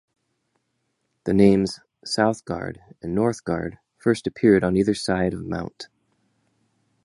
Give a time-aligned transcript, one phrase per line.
[1.25, 5.89] The names South Guard and North Guard first appeared on either side of Mt.